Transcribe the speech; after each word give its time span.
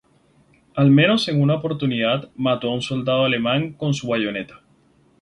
Al 0.73 0.89
menos 0.89 1.27
en 1.27 1.43
una 1.43 1.53
oportunidad, 1.53 2.31
mató 2.35 2.71
a 2.71 2.73
un 2.73 2.81
soldado 2.81 3.23
alemán 3.23 3.73
con 3.73 3.93
su 3.93 4.07
bayoneta. 4.07 4.63